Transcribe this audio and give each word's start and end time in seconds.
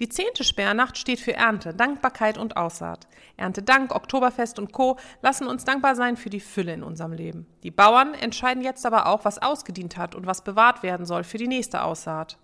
Die 0.00 0.08
zehnte 0.08 0.44
Sperrnacht 0.44 0.96
steht 0.96 1.20
für 1.20 1.34
Ernte, 1.34 1.74
Dankbarkeit 1.74 2.38
und 2.38 2.56
Aussaat. 2.56 3.06
Erntedank, 3.36 3.94
Oktoberfest 3.94 4.58
und 4.58 4.72
Co. 4.72 4.98
lassen 5.20 5.46
uns 5.46 5.64
dankbar 5.64 5.94
sein 5.96 6.16
für 6.16 6.30
die 6.30 6.40
Fülle 6.40 6.72
in 6.72 6.82
unserem 6.82 7.12
Leben. 7.12 7.46
Die 7.62 7.70
Bauern 7.70 8.14
entscheiden 8.14 8.62
jetzt 8.62 8.86
aber 8.86 9.06
auch, 9.06 9.24
was 9.24 9.40
ausgedient 9.40 9.96
hat 9.96 10.14
und 10.14 10.26
was 10.26 10.44
bewahrt 10.44 10.82
werden 10.82 11.06
soll 11.06 11.24
für 11.24 11.38
die 11.38 11.48
nächste 11.48 11.82
Aussaat. 11.82 12.38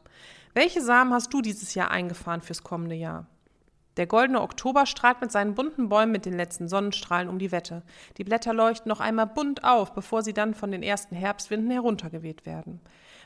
Welche 0.55 0.83
Samen 0.83 1.13
hast 1.13 1.33
du 1.33 1.41
dieses 1.41 1.75
Jahr 1.75 1.91
eingefahren 1.91 2.43
fürs 2.43 2.63
kommende 2.63 2.97
Jahr? 2.97 3.27
Der 3.99 4.07
goldene 4.07 4.41
Oktober 4.41 4.87
strahlt 4.87 5.21
mit 5.21 5.33
seinen 5.33 5.57
bunten 5.57 5.89
Bäumen 5.89 6.13
mit 6.13 6.25
den 6.25 6.37
letzten 6.37 6.69
Sonnenstrahlen 6.69 7.29
um 7.29 7.41
die 7.41 7.51
Wette. 7.51 7.83
Die 8.17 8.23
Blätter 8.23 8.55
leuchten 8.55 8.89
noch 8.89 9.01
einmal 9.01 9.27
bunt 9.27 9.65
auf, 9.65 9.93
bevor 9.93 10.23
sie 10.23 10.33
dann 10.33 10.55
von 10.55 10.71
den 10.71 10.85
ersten 10.85 11.17
Herbstwinden 11.17 11.73
heruntergeweht 11.73 12.47
werden. 12.47 12.81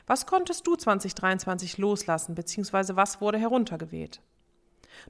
Was 0.07 0.25
konntest 0.25 0.65
du 0.65 0.75
2023 0.75 1.77
loslassen, 1.77 2.33
beziehungsweise 2.33 2.95
was 2.95 3.21
wurde 3.21 3.37
heruntergeweht? 3.37 4.19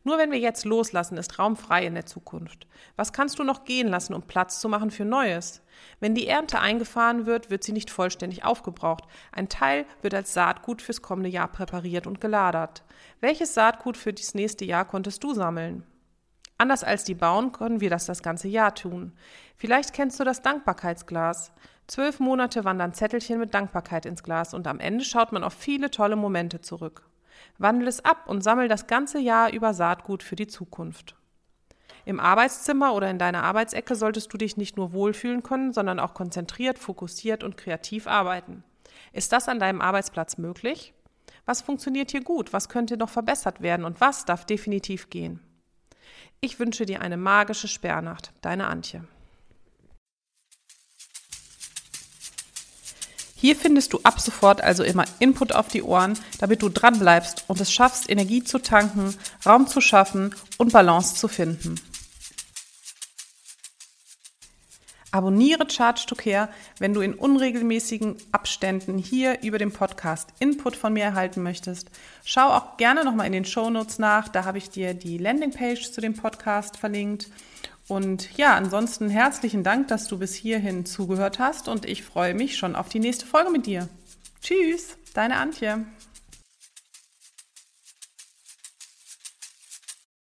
Nur 0.03 0.17
wenn 0.17 0.31
wir 0.31 0.39
jetzt 0.39 0.65
loslassen, 0.65 1.17
ist 1.17 1.39
Raum 1.39 1.55
frei 1.55 1.85
in 1.85 1.95
der 1.95 2.05
Zukunft. 2.05 2.67
Was 2.95 3.13
kannst 3.13 3.39
du 3.39 3.43
noch 3.43 3.65
gehen 3.65 3.87
lassen, 3.87 4.13
um 4.13 4.23
Platz 4.23 4.59
zu 4.59 4.69
machen 4.69 4.91
für 4.91 5.05
Neues? 5.05 5.61
Wenn 5.99 6.15
die 6.15 6.27
Ernte 6.27 6.59
eingefahren 6.59 7.25
wird, 7.25 7.49
wird 7.49 7.63
sie 7.63 7.71
nicht 7.71 7.89
vollständig 7.89 8.43
aufgebraucht. 8.43 9.05
Ein 9.31 9.49
Teil 9.49 9.85
wird 10.01 10.13
als 10.13 10.33
Saatgut 10.33 10.81
fürs 10.81 11.01
kommende 11.01 11.29
Jahr 11.29 11.47
präpariert 11.47 12.07
und 12.07 12.21
gelagert. 12.21 12.83
Welches 13.19 13.53
Saatgut 13.53 13.97
für 13.97 14.13
das 14.13 14.33
nächste 14.33 14.65
Jahr 14.65 14.85
konntest 14.85 15.23
du 15.23 15.33
sammeln? 15.33 15.83
Anders 16.57 16.83
als 16.83 17.03
die 17.03 17.15
Bauern 17.15 17.51
können 17.51 17.81
wir 17.81 17.89
das 17.89 18.05
das 18.05 18.21
ganze 18.21 18.47
Jahr 18.47 18.75
tun. 18.75 19.13
Vielleicht 19.57 19.93
kennst 19.93 20.19
du 20.19 20.23
das 20.23 20.41
Dankbarkeitsglas. 20.41 21.51
Zwölf 21.87 22.19
Monate 22.19 22.63
wandern 22.63 22.93
Zettelchen 22.93 23.39
mit 23.39 23.53
Dankbarkeit 23.53 24.05
ins 24.05 24.23
Glas 24.23 24.53
und 24.53 24.67
am 24.67 24.79
Ende 24.79 25.03
schaut 25.03 25.31
man 25.31 25.43
auf 25.43 25.53
viele 25.53 25.91
tolle 25.91 26.15
Momente 26.15 26.61
zurück. 26.61 27.09
Wandel 27.57 27.87
es 27.87 28.03
ab 28.03 28.27
und 28.27 28.43
sammel 28.43 28.67
das 28.67 28.87
ganze 28.87 29.19
Jahr 29.19 29.51
über 29.51 29.73
Saatgut 29.73 30.23
für 30.23 30.35
die 30.35 30.47
Zukunft. 30.47 31.15
Im 32.05 32.19
Arbeitszimmer 32.19 32.93
oder 32.93 33.09
in 33.09 33.17
deiner 33.17 33.43
Arbeitsecke 33.43 33.95
solltest 33.95 34.33
du 34.33 34.37
dich 34.37 34.57
nicht 34.57 34.75
nur 34.75 34.91
wohlfühlen 34.91 35.41
können, 35.41 35.71
sondern 35.71 35.99
auch 35.99 36.13
konzentriert, 36.13 36.77
fokussiert 36.77 37.43
und 37.43 37.55
kreativ 37.55 38.07
arbeiten. 38.07 38.63
Ist 39.13 39.31
das 39.31 39.47
an 39.47 39.59
deinem 39.59 39.81
Arbeitsplatz 39.81 40.37
möglich? 40.37 40.93
Was 41.45 41.61
funktioniert 41.61 42.11
hier 42.11 42.23
gut? 42.23 42.51
Was 42.53 42.69
könnte 42.69 42.97
noch 42.97 43.09
verbessert 43.09 43.61
werden? 43.61 43.85
Und 43.85 44.01
was 44.01 44.25
darf 44.25 44.45
definitiv 44.45 45.09
gehen? 45.09 45.39
Ich 46.41 46.59
wünsche 46.59 46.85
dir 46.85 47.01
eine 47.01 47.17
magische 47.17 47.67
Sperrnacht. 47.67 48.33
Deine 48.41 48.67
Antje. 48.67 49.05
Hier 53.43 53.57
findest 53.57 53.91
du 53.91 53.99
ab 54.03 54.21
sofort 54.21 54.61
also 54.61 54.85
immer 54.85 55.03
Input 55.19 55.51
auf 55.51 55.67
die 55.67 55.83
Ohren, 55.83 56.17
damit 56.39 56.61
du 56.61 56.69
dran 56.69 56.97
bleibst 56.97 57.43
und 57.49 57.59
es 57.59 57.73
schaffst, 57.73 58.09
Energie 58.09 58.41
zu 58.41 58.57
tanken, 58.57 59.13
Raum 59.45 59.67
zu 59.67 59.81
schaffen 59.81 60.33
und 60.57 60.71
Balance 60.71 61.15
zu 61.15 61.27
finden. 61.27 61.75
Abonniere 65.11 65.69
Charge 65.69 66.05
to 66.07 66.15
Care, 66.15 66.47
wenn 66.79 66.93
du 66.93 67.01
in 67.01 67.15
unregelmäßigen 67.15 68.15
Abständen 68.31 68.97
hier 68.97 69.41
über 69.43 69.57
den 69.57 69.73
Podcast 69.73 70.29
Input 70.39 70.77
von 70.77 70.93
mir 70.93 71.03
erhalten 71.03 71.43
möchtest. 71.43 71.89
Schau 72.23 72.47
auch 72.47 72.77
gerne 72.77 73.03
nochmal 73.03 73.27
in 73.27 73.33
den 73.33 73.43
Show 73.43 73.69
Notes 73.69 73.99
nach, 73.99 74.29
da 74.29 74.45
habe 74.45 74.57
ich 74.57 74.69
dir 74.69 74.93
die 74.93 75.17
Landingpage 75.17 75.91
zu 75.91 75.99
dem 75.99 76.13
Podcast 76.13 76.77
verlinkt. 76.77 77.27
Und 77.87 78.37
ja, 78.37 78.55
ansonsten 78.55 79.09
herzlichen 79.09 79.63
Dank, 79.63 79.89
dass 79.89 80.07
du 80.07 80.17
bis 80.17 80.33
hierhin 80.33 80.85
zugehört 80.85 81.39
hast 81.39 81.67
und 81.67 81.85
ich 81.85 82.03
freue 82.03 82.33
mich 82.33 82.57
schon 82.57 82.75
auf 82.75 82.89
die 82.89 82.99
nächste 82.99 83.25
Folge 83.25 83.51
mit 83.51 83.65
dir. 83.65 83.89
Tschüss, 84.41 84.97
deine 85.13 85.35
Antje. 85.35 85.85